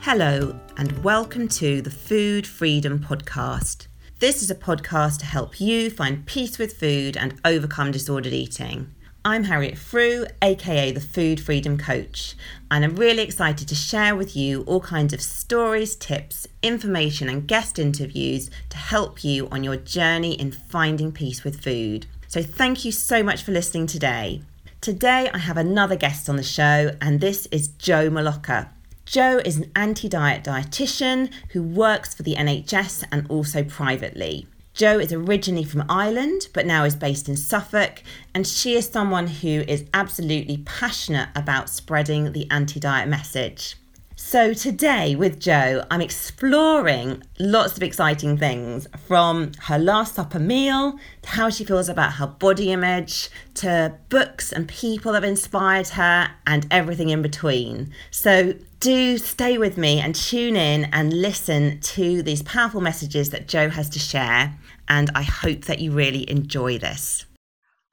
[0.00, 3.88] Hello, and welcome to the Food Freedom Podcast.
[4.20, 8.94] This is a podcast to help you find peace with food and overcome disordered eating.
[9.24, 12.36] I'm Harriet Frew, aka the Food Freedom Coach,
[12.70, 17.46] and I'm really excited to share with you all kinds of stories, tips, information, and
[17.46, 22.06] guest interviews to help you on your journey in finding peace with food.
[22.28, 24.42] So, thank you so much for listening today.
[24.80, 28.68] Today, I have another guest on the show, and this is Jo Malocca.
[29.08, 34.46] Jo is an anti diet dietitian who works for the NHS and also privately.
[34.74, 38.02] Jo is originally from Ireland but now is based in Suffolk,
[38.34, 43.76] and she is someone who is absolutely passionate about spreading the anti diet message.
[44.14, 50.98] So, today with Jo, I'm exploring lots of exciting things from her Last Supper meal
[51.22, 55.88] to how she feels about her body image to books and people that have inspired
[55.90, 57.90] her and everything in between.
[58.10, 63.48] So, do stay with me and tune in and listen to these powerful messages that
[63.48, 64.56] Jo has to share.
[64.88, 67.26] And I hope that you really enjoy this.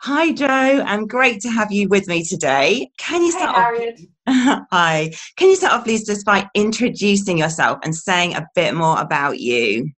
[0.01, 2.91] Hi, Jo, and great to have you with me today.
[2.97, 3.99] Can you start Harriet.
[4.27, 4.67] off?
[4.71, 5.11] Hi.
[5.35, 9.39] Can you start off, please, just by introducing yourself and saying a bit more about
[9.39, 9.89] you?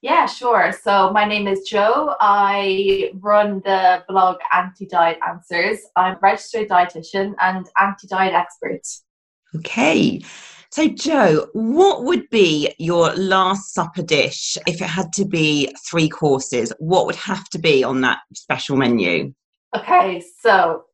[0.00, 0.72] Yeah, sure.
[0.80, 2.14] So my name is Jo.
[2.20, 5.80] I run the blog Anti Diet Answers.
[5.96, 8.82] I'm a registered dietitian and anti diet expert.
[9.56, 10.20] Okay.
[10.70, 16.10] So, Jo, what would be your last supper dish if it had to be three
[16.10, 16.72] courses?
[16.78, 19.32] What would have to be on that special menu?
[19.74, 20.84] Okay, so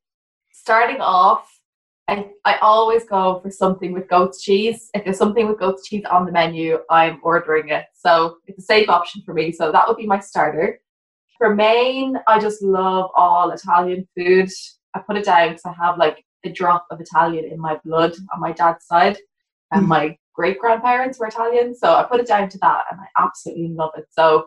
[0.52, 1.50] starting off,
[2.06, 4.90] I, I always go for something with goat's cheese.
[4.94, 7.86] If there's something with goat's cheese on the menu, I'm ordering it.
[7.94, 9.50] So it's a safe option for me.
[9.50, 10.80] So that would be my starter.
[11.38, 14.50] For main, I just love all Italian food.
[14.94, 18.12] I put it down because I have like a drop of Italian in my blood
[18.32, 19.16] on my dad's side,
[19.72, 19.88] and mm.
[19.88, 23.68] my great grandparents were Italian, so I put it down to that, and I absolutely
[23.68, 24.06] love it.
[24.10, 24.46] So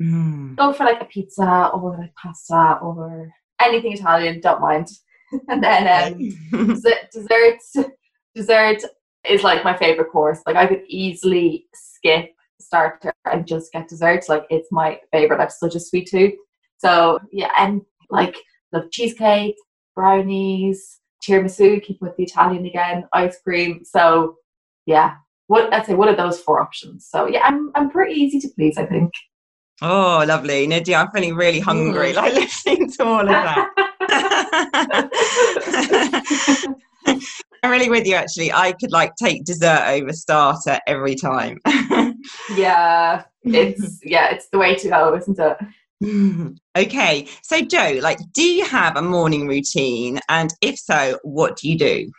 [0.00, 0.56] mm.
[0.56, 3.30] go for like a pizza or like pasta or
[3.60, 4.88] anything Italian, don't mind.
[5.48, 6.66] and then um,
[7.12, 7.60] dessert,
[8.34, 8.82] dessert
[9.28, 10.40] is like my favorite course.
[10.46, 14.28] Like I could easily skip starter and just get dessert.
[14.28, 15.38] Like it's my favorite.
[15.38, 16.34] I have such a sweet tooth.
[16.78, 18.36] So yeah, and like
[18.72, 19.56] love cheesecake,
[19.94, 23.84] brownies, tiramisu, keep with the Italian again, ice cream.
[23.84, 24.36] So
[24.86, 25.14] yeah,
[25.46, 27.06] what I'd say one of those four options.
[27.08, 29.12] So yeah, I'm I'm pretty easy to please, I think.
[29.82, 30.96] Oh, lovely, Nadia.
[30.98, 32.16] I'm feeling really hungry, mm.
[32.16, 33.70] like listening to all of that.
[37.62, 38.14] I'm really with you.
[38.14, 41.58] Actually, I could like take dessert over starter every time.
[42.54, 45.56] yeah, it's yeah, it's the way to go, isn't it?
[46.78, 50.18] okay, so Jo, like, do you have a morning routine?
[50.28, 52.10] And if so, what do you do?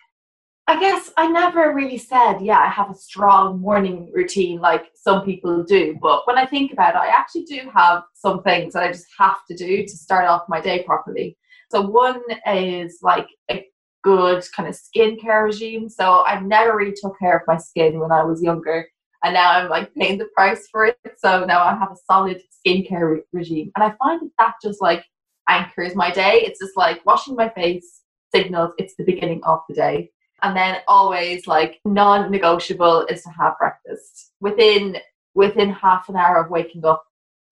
[0.68, 5.26] I guess I never really said, yeah, I have a strong morning routine like some
[5.26, 5.98] people do.
[6.00, 9.08] But when I think about it, I actually do have some things that I just
[9.18, 11.36] have to do to start off my day properly.
[11.72, 13.66] So, one is like a
[14.04, 15.90] good kind of skincare regime.
[15.90, 18.88] So, I never really took care of my skin when I was younger
[19.24, 20.98] and now I'm like paying the price for it.
[21.18, 24.82] So now I have a solid skincare re- regime, and I find that that just
[24.82, 25.04] like
[25.50, 26.42] anchors my day.
[26.46, 28.02] It's just like washing my face
[28.34, 30.12] signals it's the beginning of the day,
[30.42, 34.98] and then always like non-negotiable is to have breakfast within
[35.34, 37.04] within half an hour of waking up.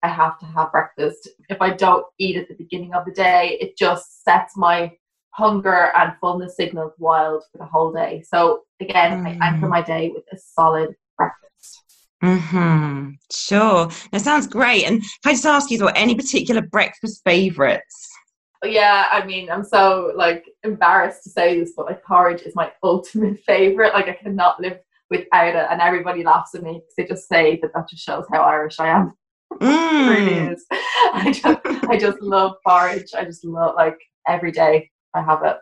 [0.02, 1.28] I have to have breakfast.
[1.50, 4.92] If I don't eat at the beginning of the day, it just sets my
[5.32, 8.22] hunger and fullness signals wild for the whole day.
[8.26, 9.40] So again, mm.
[9.40, 9.70] I anchor mm.
[9.70, 10.94] my day with a solid
[12.22, 13.10] Mm-hmm.
[13.32, 13.88] Sure.
[14.12, 14.84] That sounds great.
[14.84, 18.08] And can I just ask you, though, any particular breakfast favourites?
[18.62, 22.70] Yeah, I mean, I'm so like embarrassed to say this, but like porridge is my
[22.82, 23.94] ultimate favourite.
[23.94, 27.58] Like I cannot live without it, and everybody laughs at me because they just say
[27.62, 29.12] that that just shows how Irish I am.
[29.60, 30.06] Mm.
[30.06, 30.64] it really is.
[30.70, 31.58] I just,
[31.90, 33.08] I just love porridge.
[33.16, 33.98] I just love like
[34.28, 35.56] every day I have it.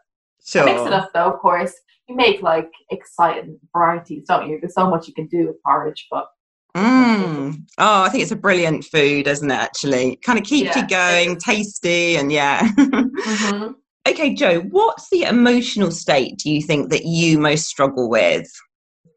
[0.54, 1.74] I mix it up though, of course.
[2.08, 4.58] You make like exciting varieties, don't you?
[4.60, 6.28] There's so much you can do with porridge, but
[6.76, 7.62] Mm.
[7.78, 9.54] Oh, I think it's a brilliant food, isn't it?
[9.54, 12.68] Actually, kind of keeps yeah, you going, tasty, and yeah.
[12.68, 13.72] mm-hmm.
[14.08, 18.50] Okay, Jo, what's the emotional state do you think that you most struggle with?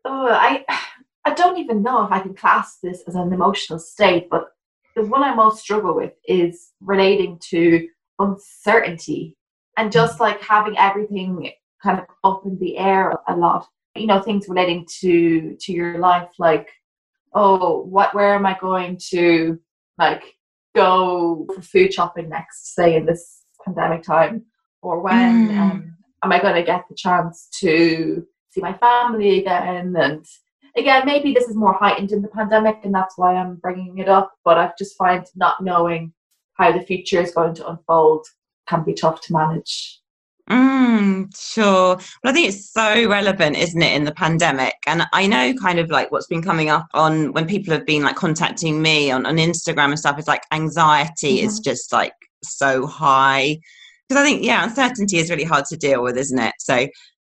[0.03, 0.65] Oh, I,
[1.25, 4.49] I don't even know if I can class this as an emotional state, but
[4.95, 7.87] the one I most struggle with is relating to
[8.19, 9.37] uncertainty
[9.77, 11.51] and just like having everything
[11.81, 13.67] kind of up in the air a lot.
[13.95, 16.69] You know, things relating to to your life, like
[17.33, 19.59] oh, what, where am I going to
[19.97, 20.23] like
[20.75, 24.45] go for food shopping next, say in this pandemic time,
[24.81, 25.57] or when mm.
[25.57, 29.95] um, am I going to get the chance to see my family again?
[29.95, 30.25] And
[30.75, 34.09] again, maybe this is more heightened in the pandemic, and that's why I'm bringing it
[34.09, 34.31] up.
[34.43, 36.13] But I just find not knowing
[36.53, 38.25] how the future is going to unfold
[38.67, 40.01] can be tough to manage.
[40.49, 41.95] Mm, sure.
[41.95, 44.75] Well, I think it's so relevant, isn't it, in the pandemic?
[44.85, 48.03] And I know kind of like what's been coming up on when people have been
[48.03, 51.47] like contacting me on, on Instagram and stuff, is like anxiety mm-hmm.
[51.47, 52.13] is just like
[52.43, 53.59] so high.
[54.07, 56.55] Because I think, yeah, uncertainty is really hard to deal with, isn't it?
[56.59, 56.75] So,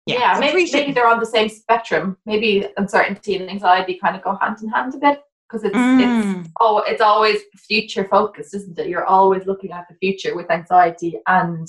[0.06, 2.18] yeah, yeah maybe, maybe they're on the same spectrum.
[2.26, 6.42] Maybe uncertainty and anxiety kind of go hand in hand a bit because it's mm.
[6.42, 8.88] it's oh it's always future focused, isn't it?
[8.88, 11.68] You're always looking at the future with anxiety and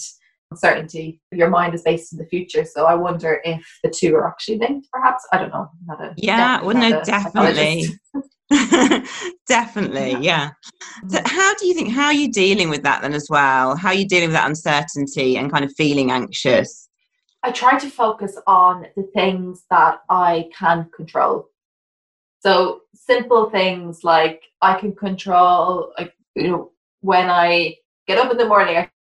[0.51, 1.21] uncertainty.
[1.33, 4.59] Your mind is based in the future, so I wonder if the two are actually
[4.59, 4.89] linked.
[4.93, 5.69] Perhaps I don't know.
[5.87, 7.87] Not a, yeah, well, no, definitely.
[9.47, 10.49] definitely yeah
[11.09, 11.27] so mm.
[11.27, 13.95] how do you think how are you dealing with that then as well how are
[13.95, 16.89] you dealing with that uncertainty and kind of feeling anxious
[17.43, 21.47] i try to focus on the things that i can control
[22.41, 27.77] so simple things like I can control, like you know, when I
[28.07, 28.91] get up in the morning, I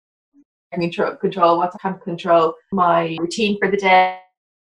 [0.73, 4.21] can control, control what I can control my routine for the day.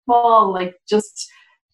[0.06, 1.30] Small, like just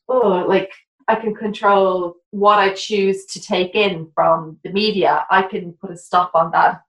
[0.09, 0.71] oh, like
[1.07, 5.25] I can control what I choose to take in from the media.
[5.29, 6.81] I can put a stop on that,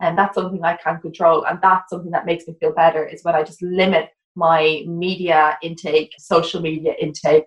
[0.00, 1.44] and that's something I can control.
[1.44, 5.58] And that's something that makes me feel better is when I just limit my media
[5.62, 7.46] intake, social media intake,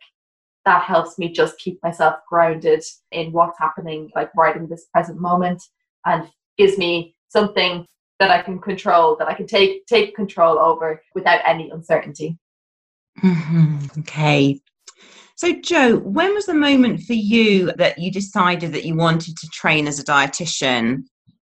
[0.65, 5.19] that helps me just keep myself grounded in what's happening, like right in this present
[5.19, 5.61] moment,
[6.05, 7.85] and gives me something
[8.19, 12.37] that I can control, that I can take take control over without any uncertainty.
[13.23, 13.99] Mm-hmm.
[14.01, 14.61] Okay.
[15.35, 19.47] So, Jo, when was the moment for you that you decided that you wanted to
[19.47, 21.05] train as a dietitian?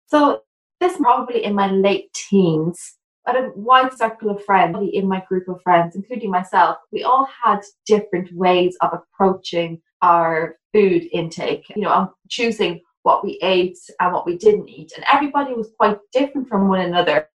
[0.09, 0.43] So,
[0.79, 2.98] this probably in my late teens
[3.37, 7.61] a wide circle of friends in my group of friends, including myself, we all had
[7.87, 11.65] different ways of approaching our food intake.
[11.75, 15.71] You know, on choosing what we ate and what we didn't eat, and everybody was
[15.79, 17.29] quite different from one another.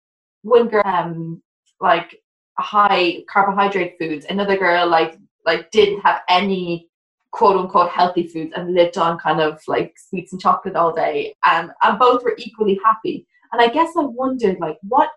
[0.43, 1.41] One girl, um,
[1.79, 2.21] like
[2.59, 4.25] high carbohydrate foods.
[4.29, 6.89] Another girl, like like didn't have any
[7.31, 11.35] quote unquote healthy foods and lived on kind of like sweets and chocolate all day.
[11.43, 13.27] Um, and both were equally happy.
[13.51, 15.09] And I guess I wondered, like, what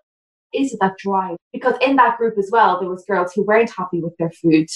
[0.53, 1.37] is that drive?
[1.53, 4.67] Because in that group as well, there was girls who weren't happy with their food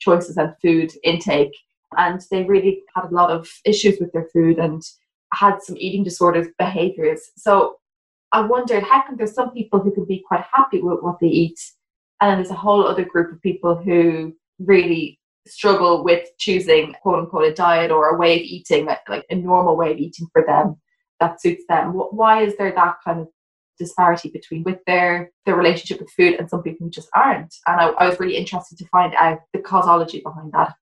[0.00, 1.56] choices and food intake,
[1.96, 4.82] and they really had a lot of issues with their food and
[5.32, 7.30] had some eating disorders behaviors.
[7.36, 7.76] So
[8.32, 11.28] I wondered, how come there's some people who can be quite happy with what they
[11.28, 11.58] eat,
[12.20, 17.20] and then there's a whole other group of people who really struggle with choosing quote
[17.20, 20.26] unquote a diet or a way of eating like, like a normal way of eating
[20.32, 20.76] for them
[21.20, 23.28] that suits them why is there that kind of
[23.78, 27.54] disparity between with their their relationship with food and some people who just aren't.
[27.66, 30.74] And I, I was really interested to find out the causology behind that.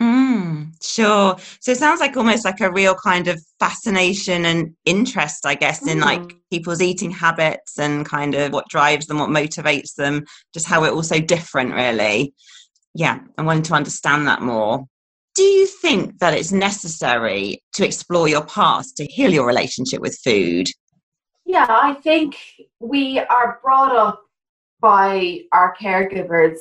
[0.00, 1.36] Mm, sure.
[1.60, 5.82] So it sounds like almost like a real kind of fascination and interest, I guess,
[5.82, 5.90] mm.
[5.90, 6.36] in like mm.
[6.52, 10.24] people's eating habits and kind of what drives them, what motivates them,
[10.54, 12.32] just how we're all so different, really.
[12.94, 14.86] Yeah, I wanted to understand that more.
[15.34, 20.18] Do you think that it's necessary to explore your past to heal your relationship with
[20.24, 20.68] food?
[21.48, 22.36] Yeah, I think
[22.78, 24.22] we are brought up
[24.82, 26.58] by our caregivers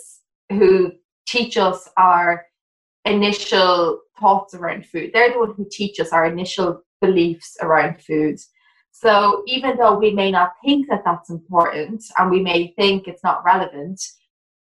[0.49, 0.93] who
[1.27, 2.45] teach us our
[3.03, 5.11] initial thoughts around food.
[5.13, 8.39] They're the ones who teach us our initial beliefs around food.
[8.91, 13.25] So even though we may not think that that's important and we may think it's
[13.25, 14.01] not relevant,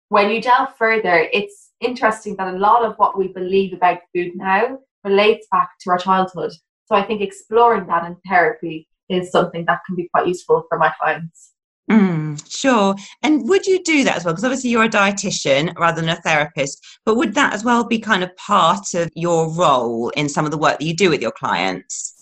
[0.08, 4.32] when you delve further, it's interesting that a lot of what we believe about food
[4.36, 6.52] now relates back to our childhood.
[6.86, 10.78] So I think exploring that in therapy is something that can be quite useful for
[10.78, 11.52] my clients.
[11.90, 12.94] Mm, sure.
[13.22, 14.32] And would you do that as well?
[14.32, 17.98] Because obviously you're a dietitian rather than a therapist, but would that as well be
[17.98, 21.20] kind of part of your role in some of the work that you do with
[21.20, 22.14] your clients?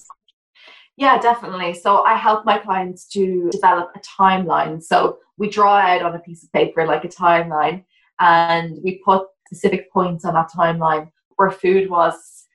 [0.96, 1.74] Yeah, definitely.
[1.74, 4.82] So I help my clients to develop a timeline.
[4.82, 7.84] So we draw out on a piece of paper like a timeline
[8.18, 12.46] and we put specific points on that timeline where food was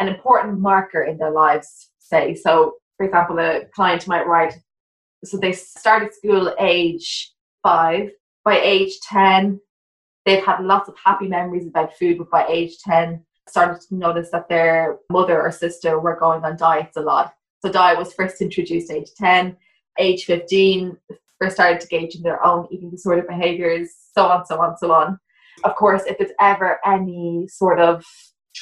[0.00, 2.34] an important marker in their lives, say.
[2.34, 4.54] So for example, a client might write,
[5.24, 8.10] so they started school age five.
[8.44, 9.60] By age 10,
[10.24, 14.30] they've had lots of happy memories about food, but by age 10, started to notice
[14.30, 17.34] that their mother or sister were going on diets a lot.
[17.64, 19.56] So diet was first introduced age 10,
[19.98, 20.96] age 15,
[21.40, 24.92] first started to gauge in their own eating disorder behaviors, so on, so on, so
[24.92, 25.18] on.
[25.64, 28.04] Of course, if there's ever any sort of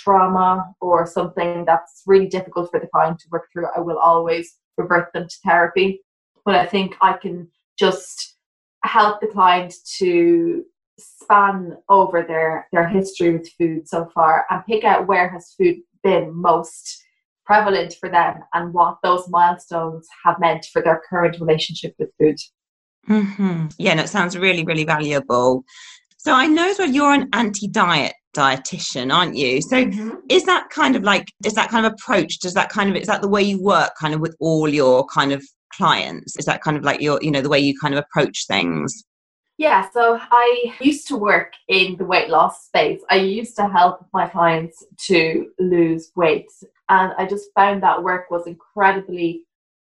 [0.03, 4.57] trauma or something that's really difficult for the client to work through, I will always
[4.77, 6.03] revert them to therapy.
[6.45, 7.49] But I think I can
[7.79, 8.37] just
[8.85, 10.65] help the client to
[10.99, 15.77] span over their their history with food so far and pick out where has food
[16.03, 17.03] been most
[17.45, 22.37] prevalent for them and what those milestones have meant for their current relationship with food.
[23.09, 23.69] Mm-hmm.
[23.79, 25.65] Yeah, no, it sounds really, really valuable.
[26.17, 29.63] So I know that you're an anti-diet dietitian, aren't you?
[29.63, 30.17] So mm-hmm.
[30.29, 32.39] is that kind of like is that kind of approach?
[32.39, 35.07] Does that kind of is that the way you work kind of with all your
[35.07, 36.37] kind of clients?
[36.39, 39.05] Is that kind of like your you know the way you kind of approach things?
[39.59, 43.01] Yeah, so I used to work in the weight loss space.
[43.09, 46.51] I used to help my clients to lose weight.
[46.91, 49.45] And I just found that work was incredibly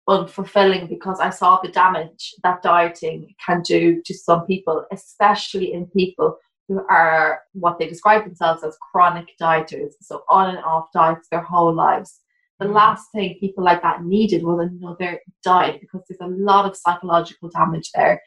[0.09, 5.87] unfulfilling because I saw the damage that dieting can do to some people, especially in
[5.87, 6.37] people
[6.71, 11.43] who are what they describe themselves as chronic dieters, so on and off diets their
[11.43, 12.21] whole lives.
[12.61, 12.75] The mm.
[12.75, 17.49] last thing people like that needed was another diet because there's a lot of psychological
[17.49, 18.23] damage there.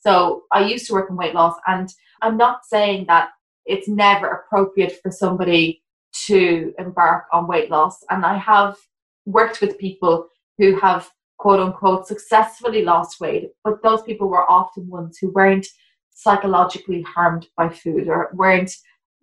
[0.00, 1.88] So I used to work in weight loss, and
[2.20, 3.28] I'm not saying that
[3.64, 5.80] it's never appropriate for somebody
[6.26, 7.98] to embark on weight loss.
[8.10, 8.76] And I have
[9.24, 10.26] worked with people
[10.58, 11.08] who have
[11.38, 15.68] quote unquote successfully lost weight, but those people were often ones who weren't
[16.14, 18.72] psychologically harmed by food or weren't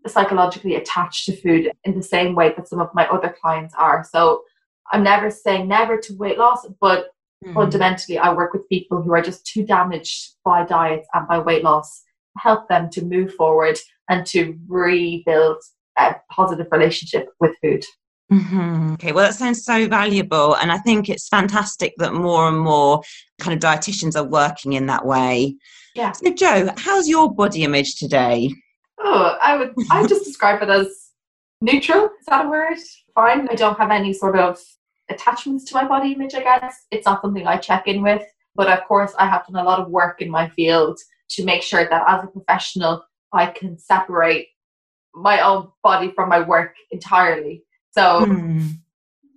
[0.07, 4.05] psychologically attached to food in the same way that some of my other clients are.
[4.09, 4.43] So
[4.91, 7.07] I'm never saying never to weight loss, but
[7.45, 7.53] mm.
[7.53, 11.63] fundamentally, I work with people who are just too damaged by diets and by weight
[11.63, 12.03] loss,
[12.37, 13.77] help them to move forward
[14.09, 15.57] and to rebuild
[15.97, 17.83] a positive relationship with food.
[18.31, 18.93] Mm-hmm.
[18.93, 20.55] Okay, well, that sounds so valuable.
[20.55, 23.01] And I think it's fantastic that more and more
[23.39, 25.55] kind of dietitians are working in that way.
[25.95, 26.13] Yeah.
[26.13, 28.53] So, Jo, how's your body image today?
[28.99, 31.09] Oh, I would, I just describe it as
[31.59, 32.05] neutral.
[32.05, 32.77] Is that a word?
[33.15, 33.49] Fine.
[33.49, 34.59] I don't have any sort of
[35.09, 36.85] attachments to my body image, I guess.
[36.91, 38.23] It's not something I check in with.
[38.55, 40.99] But of course, I have done a lot of work in my field
[41.31, 44.47] to make sure that as a professional, I can separate
[45.13, 47.63] my own body from my work entirely.
[47.91, 48.69] So mm.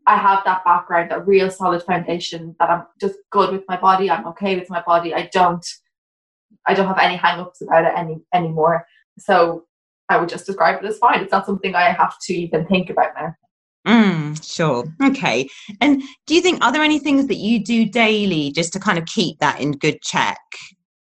[0.06, 4.10] I have that background, that real solid foundation that I'm just good with my body.
[4.10, 5.14] I'm okay with my body.
[5.14, 5.66] I don't
[6.66, 8.86] I don't have any hang-ups about it any anymore.
[9.18, 9.64] So
[10.08, 11.20] I would just describe it as fine.
[11.20, 13.34] It's not something I have to even think about now.
[13.86, 14.84] Mm, sure.
[15.02, 15.48] Okay.
[15.80, 18.98] And do you think are there any things that you do daily just to kind
[18.98, 20.38] of keep that in good check?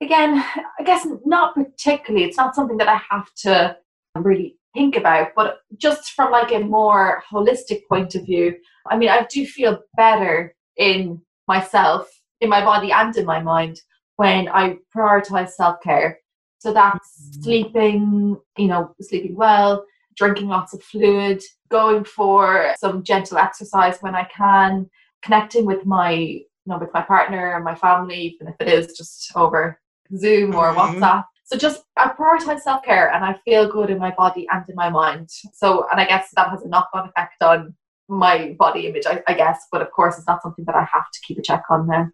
[0.01, 0.43] Again,
[0.79, 2.25] I guess not particularly.
[2.25, 3.77] It's not something that I have to
[4.15, 8.55] really think about, but just from like a more holistic point of view,
[8.89, 12.09] I mean, I do feel better in myself,
[12.39, 13.79] in my body and in my mind
[14.15, 16.19] when I prioritize self-care.
[16.59, 17.41] So that's mm-hmm.
[17.41, 19.83] sleeping, you know, sleeping well,
[20.15, 24.89] drinking lots of fluid, going for some gentle exercise when I can,
[25.23, 28.95] connecting with my, you know, with my partner and my family, even if it is
[28.95, 29.79] just over
[30.15, 31.01] Zoom or mm-hmm.
[31.01, 31.25] WhatsApp.
[31.51, 34.75] So just I prioritize self care and I feel good in my body and in
[34.75, 35.29] my mind.
[35.53, 37.75] So and I guess that has a knock on effect on
[38.07, 39.67] my body image, I, I guess.
[39.69, 42.09] But of course, it's not something that I have to keep a check on now.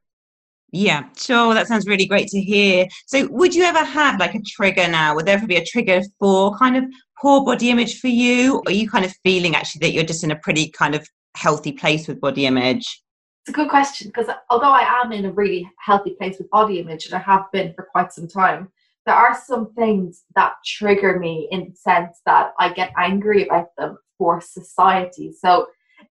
[0.72, 1.54] Yeah, sure.
[1.54, 2.88] That sounds really great to hear.
[3.06, 5.14] So, would you ever have like a trigger now?
[5.16, 6.86] Would there ever be a trigger for kind of
[7.22, 8.56] poor body image for you?
[8.56, 11.08] Or are you kind of feeling actually that you're just in a pretty kind of
[11.36, 13.04] healthy place with body image?
[13.44, 16.80] It's a good question because although I am in a really healthy place with body
[16.80, 18.70] image and I have been for quite some time,
[19.08, 23.70] there are some things that trigger me in the sense that I get angry about
[23.78, 25.32] them for society.
[25.32, 25.68] So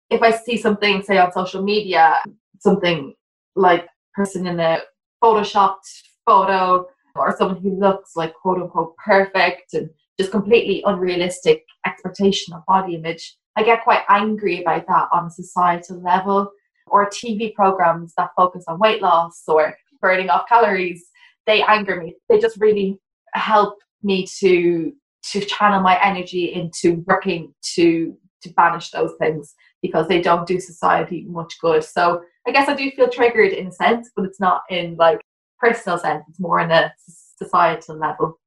[0.09, 2.17] if I see something, say on social media,
[2.59, 3.15] something
[3.55, 4.79] like person in a
[5.23, 5.87] photoshopped
[6.25, 12.65] photo or someone who looks like quote unquote perfect and just completely unrealistic expectation of
[12.65, 16.51] body image, I get quite angry about that on a societal level.
[16.87, 21.10] Or TV programs that focus on weight loss or burning off calories
[21.47, 22.15] they anger me.
[22.29, 22.99] They just really
[23.33, 24.93] help me to
[25.23, 30.59] to channel my energy into working to to banish those things because they don't do
[30.59, 31.83] society much good.
[31.83, 35.21] So I guess I do feel triggered in a sense, but it's not in like
[35.59, 36.23] personal sense.
[36.27, 36.91] It's more in a
[37.37, 38.39] societal level.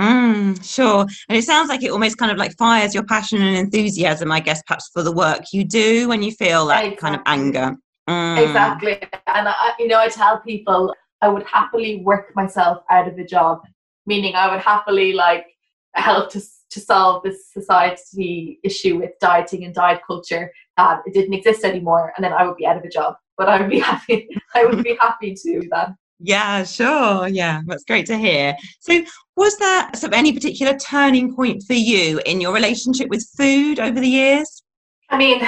[0.00, 1.06] Mm, sure.
[1.28, 4.40] And it sounds like it almost kind of like fires your passion and enthusiasm, I
[4.40, 6.96] guess, perhaps for the work you do when you feel that exactly.
[6.96, 7.76] kind of anger.
[8.08, 8.46] Mm.
[8.46, 8.98] Exactly.
[9.26, 13.24] And I, you know, I tell people I would happily work myself out of a
[13.24, 13.62] job,
[14.06, 15.46] meaning I would happily like
[15.94, 21.34] help to to solve this society issue with dieting and diet culture that it didn't
[21.34, 23.14] exist anymore, and then I would be out of a job.
[23.36, 24.28] But I would be happy.
[24.54, 25.90] I would be happy to do that.
[26.18, 27.28] Yeah, sure.
[27.28, 28.56] Yeah, that's great to hear.
[28.80, 29.04] So,
[29.36, 33.78] was there sort of any particular turning point for you in your relationship with food
[33.78, 34.62] over the years?
[35.10, 35.42] I mean,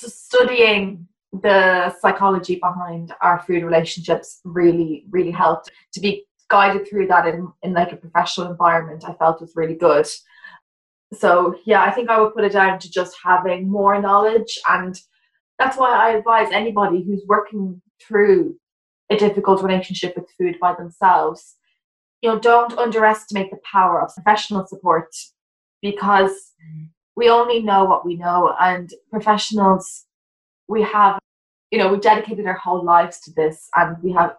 [0.00, 1.06] just studying
[1.42, 5.70] the psychology behind our food relationships really, really helped.
[5.94, 9.74] To be guided through that in, in like a professional environment, I felt was really
[9.74, 10.06] good.
[11.12, 14.98] So yeah, I think I would put it down to just having more knowledge and
[15.58, 18.56] that's why I advise anybody who's working through
[19.10, 21.56] a difficult relationship with food by themselves,
[22.22, 25.14] you know, don't underestimate the power of professional support
[25.82, 26.52] because
[27.16, 30.03] we only know what we know and professionals
[30.68, 31.18] we have
[31.70, 34.36] you know we've dedicated our whole lives to this and we have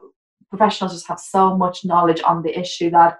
[0.49, 3.17] professionals just have so much knowledge on the issue that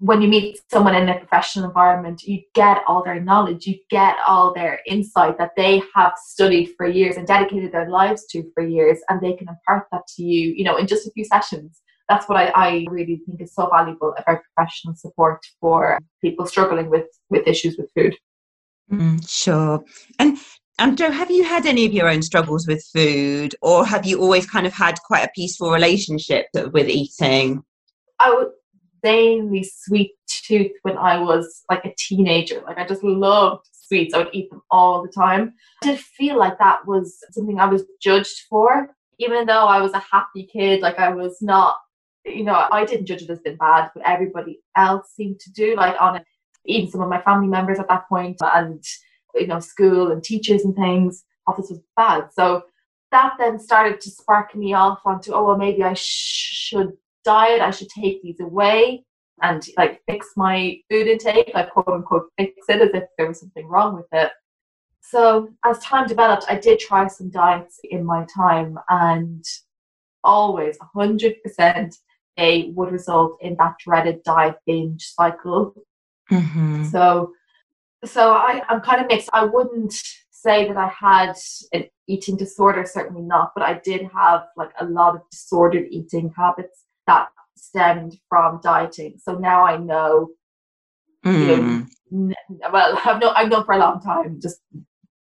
[0.00, 4.16] when you meet someone in a professional environment, you get all their knowledge, you get
[4.26, 8.62] all their insight that they have studied for years and dedicated their lives to for
[8.64, 11.80] years, and they can impart that to you, you know, in just a few sessions.
[12.08, 16.88] That's what I, I really think is so valuable about professional support for people struggling
[16.90, 18.16] with with issues with food.
[18.90, 19.84] Mm, sure.
[20.18, 20.38] And
[20.78, 24.20] um, Jo, have you had any of your own struggles with food, or have you
[24.20, 27.62] always kind of had quite a peaceful relationship with eating?
[28.20, 28.48] I would
[29.02, 32.62] insanely sweet tooth when I was like a teenager.
[32.66, 34.14] Like I just loved sweets.
[34.14, 35.54] I would eat them all the time.
[35.82, 39.92] I did feel like that was something I was judged for, even though I was
[39.92, 40.80] a happy kid.
[40.80, 41.76] Like I was not,
[42.24, 45.76] you know, I didn't judge it as being bad, but everybody else seemed to do.
[45.76, 46.20] Like on
[46.66, 48.82] even some of my family members at that point, and
[49.40, 51.24] you know, school and teachers and things.
[51.56, 52.28] This was bad.
[52.32, 52.62] So
[53.10, 56.92] that then started to spark me off onto, oh well, maybe I sh- should
[57.24, 59.04] diet, I should take these away
[59.40, 63.40] and like fix my food intake, like quote unquote fix it as if there was
[63.40, 64.30] something wrong with it.
[65.00, 69.44] So as time developed, I did try some diets in my time and
[70.22, 71.94] always 100%
[72.36, 75.74] they would result in that dreaded diet binge cycle.
[76.30, 76.84] Mm-hmm.
[76.84, 77.32] So
[78.04, 79.28] so I, I'm kind of mixed.
[79.32, 79.94] I wouldn't
[80.30, 81.34] say that I had
[81.72, 86.32] an eating disorder, certainly not, but I did have like a lot of disordered eating
[86.36, 89.18] habits that stemmed from dieting.
[89.22, 90.28] So now I know,
[91.24, 91.38] mm.
[91.38, 92.32] you know, hmm.
[92.72, 94.60] well, I've known, I've known for a long time just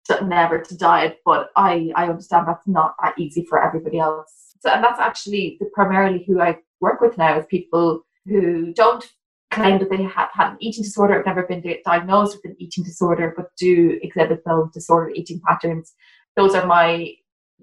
[0.05, 4.55] to, never to diet, but I, I understand that's not that easy for everybody else.
[4.61, 9.05] So, and that's actually the, primarily who I work with now is people who don't
[9.53, 12.83] claim that they have had an eating disorder, have never been diagnosed with an eating
[12.83, 15.93] disorder, but do exhibit those disordered eating patterns.
[16.35, 17.13] Those are my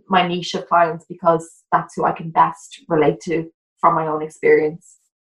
[0.08, 3.50] my niche of clients because that's who I can best relate to
[3.80, 4.96] from my own experience.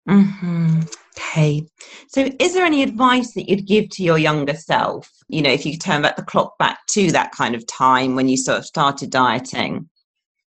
[0.08, 0.80] Mm-hmm.
[1.16, 1.66] Okay.
[2.08, 5.10] So, is there any advice that you'd give to your younger self?
[5.28, 8.14] You know, if you could turn back the clock back to that kind of time
[8.14, 9.88] when you sort of started dieting?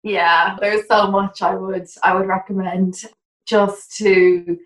[0.02, 2.94] Yeah, there's so much I would I would recommend
[3.46, 4.58] just to,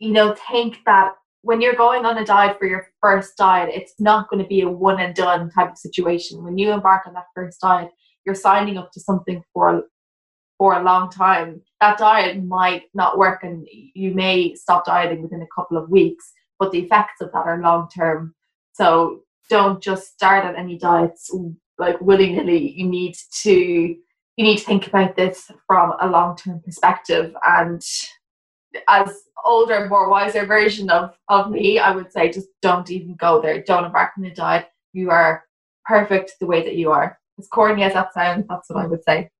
[0.00, 3.94] you know, think that when you're going on a diet for your first diet, it's
[3.98, 6.42] not going to be a one and done type of situation.
[6.42, 7.90] When you embark on that first diet,
[8.26, 9.84] you're signing up to something for
[10.60, 15.40] for a long time, that diet might not work and you may stop dieting within
[15.40, 18.34] a couple of weeks, but the effects of that are long term.
[18.74, 21.34] So don't just start at any diets
[21.78, 22.72] like willy nilly.
[22.76, 27.82] You need to you need to think about this from a long term perspective and
[28.88, 33.40] as older, more wiser version of, of me, I would say just don't even go
[33.40, 33.62] there.
[33.62, 34.68] Don't embark on a diet.
[34.92, 35.44] You are
[35.84, 37.18] perfect the way that you are.
[37.38, 39.30] As corny as that sounds, that's what I would say.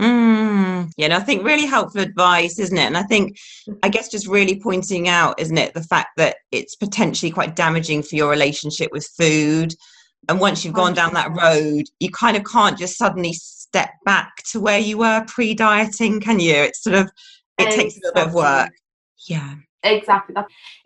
[0.00, 2.86] Mm, yeah, I think really helpful advice, isn't it?
[2.86, 3.36] And I think,
[3.82, 8.02] I guess, just really pointing out, isn't it, the fact that it's potentially quite damaging
[8.02, 9.74] for your relationship with food.
[10.28, 14.32] And once you've gone down that road, you kind of can't just suddenly step back
[14.50, 16.54] to where you were pre dieting, can you?
[16.54, 17.10] It's sort of,
[17.62, 17.84] it exactly.
[17.84, 18.70] takes a little bit of work.
[19.28, 19.54] Yeah.
[19.82, 20.34] Exactly.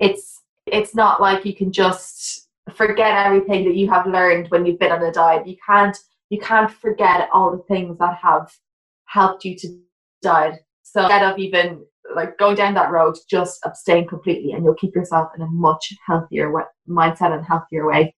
[0.01, 4.79] It's, it's not like you can just forget everything that you have learned when you've
[4.79, 5.47] been on a diet.
[5.47, 5.97] You can't,
[6.31, 8.51] you can't forget all the things that have
[9.05, 9.79] helped you to
[10.23, 10.61] diet.
[10.83, 11.85] So instead of even
[12.15, 15.93] like going down that road, just abstain completely and you'll keep yourself in a much
[16.07, 18.15] healthier way, mindset and healthier way.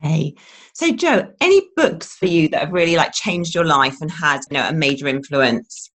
[0.00, 0.34] Hey,
[0.72, 4.40] so Jo, any books for you that have really like changed your life and had
[4.50, 5.90] you know a major influence?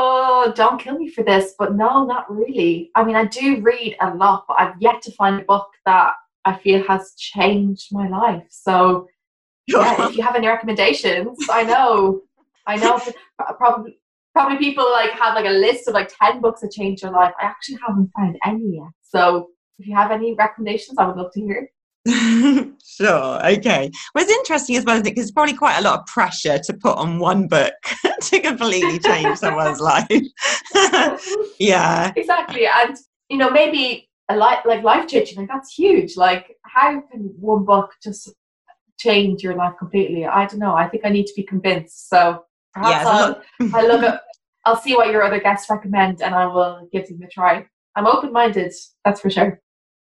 [0.00, 2.92] Oh, don't kill me for this, but no, not really.
[2.94, 6.12] I mean, I do read a lot, but I've yet to find a book that
[6.44, 8.44] I feel has changed my life.
[8.48, 9.08] So,
[9.66, 12.22] yeah, if you have any recommendations, I know
[12.64, 13.00] I know
[13.56, 13.98] probably
[14.34, 17.34] probably people like have like a list of like 10 books that changed your life.
[17.40, 18.92] I actually haven't found any yet.
[19.02, 19.48] So
[19.80, 21.68] if you have any recommendations, I would love to hear.
[22.84, 23.46] sure.
[23.46, 23.90] Okay.
[24.14, 26.74] Well, it's interesting as well, is because it's probably quite a lot of pressure to
[26.74, 27.74] put on one book
[28.22, 30.06] to completely change someone's life.
[31.58, 32.12] yeah.
[32.16, 32.66] Exactly.
[32.66, 32.96] And,
[33.28, 36.16] you know, maybe a life, like life changing, like that's huge.
[36.16, 38.32] Like, how can one book just
[38.98, 40.26] change your life completely?
[40.26, 40.74] I don't know.
[40.74, 42.08] I think I need to be convinced.
[42.08, 44.22] So Perhaps yeah, I'll, I look at
[44.64, 47.66] I'll see what your other guests recommend and I will give them a try.
[47.96, 48.72] I'm open minded,
[49.04, 49.60] that's for sure.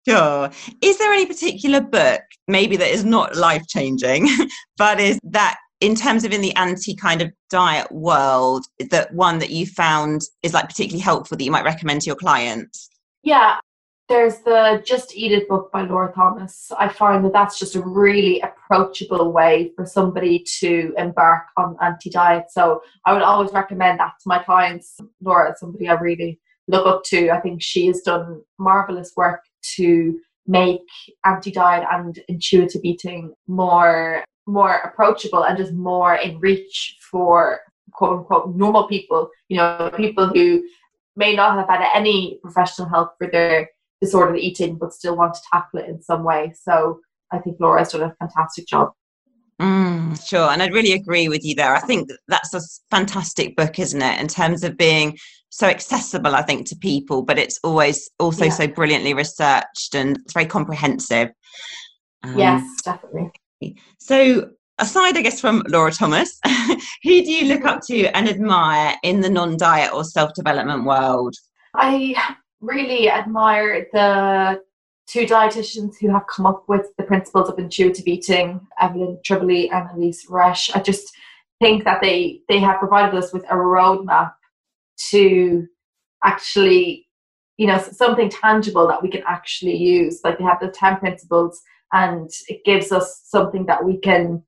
[0.09, 0.51] Sure.
[0.81, 4.29] Is there any particular book, maybe that is not life changing,
[4.77, 9.39] but is that in terms of in the anti kind of diet world, that one
[9.39, 12.89] that you found is like particularly helpful that you might recommend to your clients?
[13.23, 13.59] Yeah,
[14.09, 16.73] there's the Just Eat It book by Laura Thomas.
[16.79, 22.11] I find that that's just a really approachable way for somebody to embark on anti
[22.11, 22.47] diet.
[22.51, 24.99] So I would always recommend that to my clients.
[25.23, 27.31] Laura is somebody I really look up to.
[27.31, 29.43] I think she has done marvelous work
[29.77, 30.81] to make
[31.25, 37.61] anti diet and intuitive eating more more approachable and just more in reach for
[37.93, 39.31] quote unquote normal people.
[39.49, 40.63] You know, people who
[41.17, 43.69] may not have had any professional help for their
[44.01, 46.53] disordered eating but still want to tackle it in some way.
[46.61, 47.01] So
[47.33, 48.93] I think Laura's done a fantastic job.
[49.61, 51.75] Mm, sure, and I'd really agree with you there.
[51.75, 54.21] I think that's a fantastic book, isn't it?
[54.21, 55.19] In terms of being
[55.51, 58.53] so accessible, I think, to people, but it's always also yeah.
[58.53, 61.29] so brilliantly researched and it's very comprehensive.
[62.23, 63.33] Um, yes, definitely.
[63.99, 66.39] So, aside, I guess, from Laura Thomas,
[67.03, 70.85] who do you look up to and admire in the non diet or self development
[70.85, 71.35] world?
[71.75, 72.15] I
[72.61, 74.63] really admire the
[75.11, 79.89] two dietitians who have come up with the principles of intuitive eating, Evelyn Tribole and
[79.91, 80.75] Elyse Resch.
[80.75, 81.13] I just
[81.61, 84.33] think that they they have provided us with a roadmap
[85.11, 85.67] to
[86.25, 87.09] actually,
[87.57, 90.21] you know, something tangible that we can actually use.
[90.23, 91.61] Like they have the 10 principles
[91.93, 94.45] and it gives us something that we can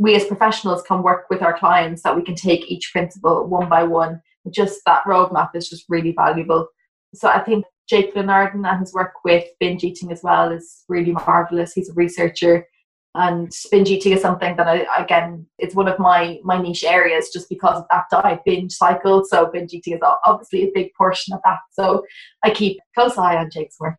[0.00, 3.68] we as professionals can work with our clients that we can take each principle one
[3.68, 4.22] by one.
[4.50, 6.68] Just that roadmap is just really valuable
[7.14, 11.12] so I think Jake Linardon and his work with binge eating as well is really
[11.12, 11.72] marvelous.
[11.72, 12.66] He's a researcher,
[13.14, 17.30] and binge eating is something that I again it's one of my my niche areas
[17.32, 19.24] just because of that diet binge cycle.
[19.24, 21.58] So binge eating is obviously a big portion of that.
[21.72, 22.04] So
[22.44, 23.98] I keep close eye on Jake's work.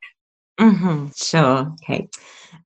[0.60, 1.74] Mm-hmm, sure.
[1.84, 2.10] Okay.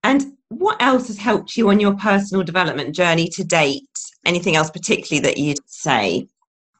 [0.03, 3.87] And what else has helped you on your personal development journey to date?
[4.25, 6.27] Anything else particularly that you'd say?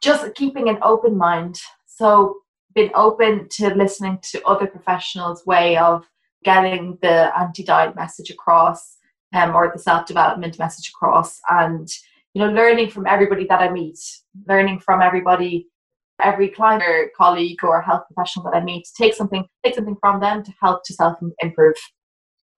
[0.02, 1.60] Just keeping an open mind.
[1.88, 2.38] So
[2.76, 6.06] been open to listening to other professionals' way of
[6.44, 8.98] getting the anti-diet message across
[9.34, 11.88] um, or the self-development message across and
[12.34, 13.98] you know learning from everybody that i meet
[14.48, 15.68] learning from everybody
[16.22, 20.20] every client or colleague or health professional that i meet take something take something from
[20.20, 21.76] them to help to self-improve.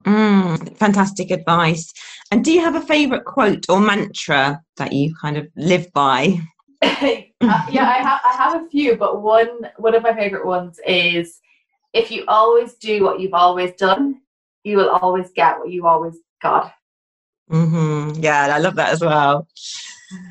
[0.05, 1.91] Mm, fantastic advice.
[2.29, 6.41] And do you have a favorite quote or mantra that you kind of live by
[7.41, 10.79] uh, yeah, I have I have a few, but one one of my favorite ones
[10.87, 11.39] is
[11.93, 14.21] if you always do what you've always done,
[14.63, 16.73] you will always get what you always got.
[17.51, 18.23] Mm-hmm.
[18.23, 19.47] Yeah, I love that as well.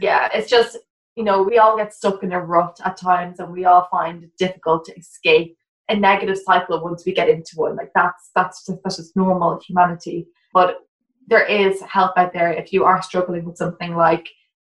[0.01, 0.79] Yeah, it's just
[1.17, 4.25] you know we all get stuck in a rut at times, and we all find
[4.25, 5.57] it difficult to escape
[5.88, 7.77] a negative cycle once we get into one.
[7.77, 10.27] Like that's that's just that's just normal humanity.
[10.53, 10.79] But
[11.27, 14.29] there is help out there if you are struggling with something like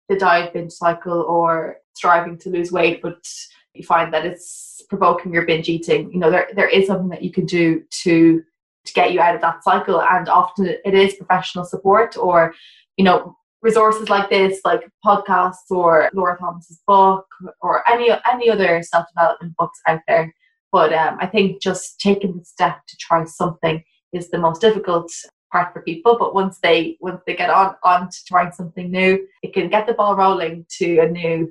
[0.09, 3.29] the diet binge cycle or striving to lose weight, but
[3.75, 7.23] you find that it's provoking your binge eating, you know, there, there is something that
[7.23, 8.43] you can do to
[8.85, 10.01] to get you out of that cycle.
[10.01, 12.55] And often it is professional support or,
[12.97, 17.27] you know, resources like this, like podcasts or Laura Thomas's book
[17.61, 20.33] or any any other self development books out there.
[20.73, 23.83] But um, I think just taking the step to try something
[24.13, 25.11] is the most difficult
[25.51, 29.27] part for people but once they once they get on on to trying something new
[29.43, 31.51] it can get the ball rolling to a new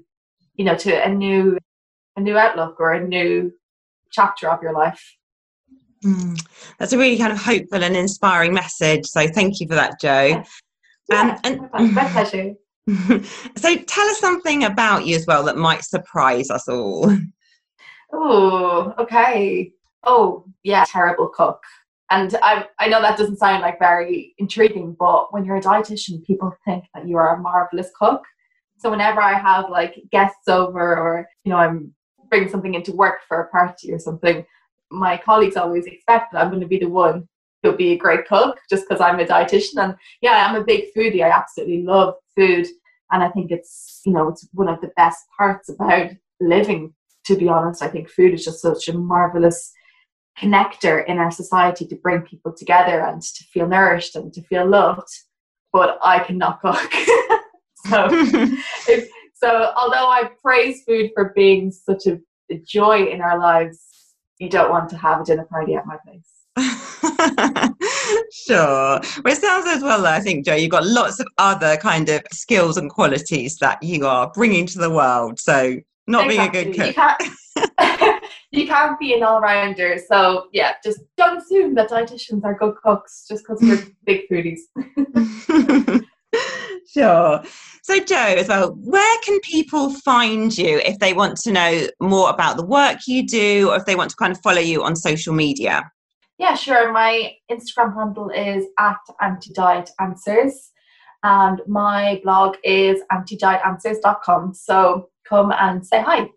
[0.57, 1.57] you know to a new
[2.15, 3.51] a new outlook or a new
[4.11, 5.15] chapter of your life.
[6.03, 6.39] Mm,
[6.77, 10.25] that's a really kind of hopeful and inspiring message so thank you for that jo.
[10.25, 10.43] Yeah.
[11.09, 12.53] yeah, and, and my pleasure.
[13.57, 17.15] So tell us something about you as well that might surprise us all.
[18.13, 19.73] Oh okay.
[20.03, 21.61] Oh yeah terrible cook.
[22.09, 26.25] And I, I know that doesn't sound like very intriguing, but when you're a dietitian,
[26.25, 28.23] people think that you are a marvelous cook.
[28.77, 31.93] So whenever I have like guests over or, you know, I'm
[32.29, 34.45] bringing something into work for a party or something,
[34.91, 37.27] my colleagues always expect that I'm going to be the one
[37.61, 39.77] who'll be a great cook just because I'm a dietitian.
[39.77, 41.23] And yeah, I'm a big foodie.
[41.23, 42.67] I absolutely love food.
[43.11, 46.93] And I think it's, you know, it's one of the best parts about living,
[47.25, 47.81] to be honest.
[47.81, 49.71] I think food is just such a marvelous
[50.39, 54.67] connector in our society to bring people together and to feel nourished and to feel
[54.67, 55.07] loved.
[55.73, 56.93] But I cannot cook.
[57.89, 58.07] so,
[58.87, 62.19] if, so although I praise food for being such a,
[62.51, 63.79] a joy in our lives,
[64.39, 66.37] you don't want to have a dinner party at my place.
[68.31, 68.99] sure.
[69.23, 72.21] Well, it sounds as well, I think, Jo, you've got lots of other kind of
[72.31, 75.39] skills and qualities that you are bringing to the world.
[75.39, 76.63] So not exactly.
[76.63, 77.19] being a good cook.
[77.57, 79.97] You can't, you can't be an all rounder.
[80.07, 84.61] So yeah, just don't assume that dietitians are good cooks just because we're big foodies.
[86.93, 87.43] Sure.
[87.83, 92.29] So, Jo, as well, where can people find you if they want to know more
[92.29, 94.95] about the work you do or if they want to kind of follow you on
[94.95, 95.89] social media?
[96.37, 96.91] Yeah, sure.
[96.91, 100.71] My Instagram handle is at anti diet answers
[101.23, 104.53] and my blog is antidietanswers.com.
[104.53, 106.29] So come and say hi.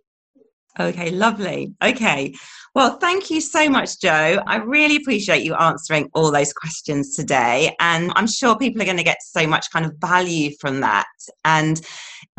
[0.78, 1.74] Okay, lovely.
[1.82, 2.32] Okay.
[2.74, 4.40] Well, thank you so much, Jo.
[4.46, 7.74] I really appreciate you answering all those questions today.
[7.80, 11.08] And I'm sure people are going to get so much kind of value from that.
[11.44, 11.80] And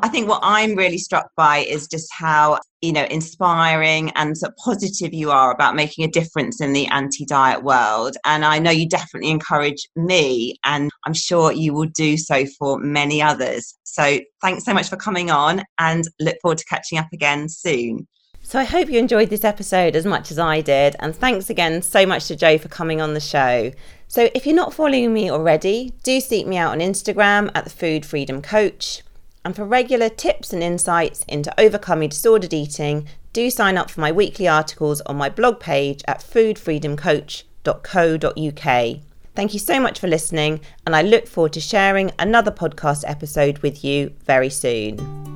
[0.01, 4.53] I think what I'm really struck by is just how, you know, inspiring and sort
[4.53, 8.15] of positive you are about making a difference in the anti diet world.
[8.25, 12.79] And I know you definitely encourage me, and I'm sure you will do so for
[12.79, 13.77] many others.
[13.83, 18.07] So thanks so much for coming on and look forward to catching up again soon.
[18.51, 21.81] So I hope you enjoyed this episode as much as I did, and thanks again
[21.81, 23.71] so much to Jo for coming on the show.
[24.09, 27.69] So if you're not following me already, do seek me out on Instagram at the
[27.69, 29.03] Food Freedom Coach.
[29.45, 34.11] And for regular tips and insights into overcoming disordered eating, do sign up for my
[34.11, 38.99] weekly articles on my blog page at foodfreedomcoach.co.uk.
[39.33, 43.59] Thank you so much for listening, and I look forward to sharing another podcast episode
[43.59, 45.30] with you very soon.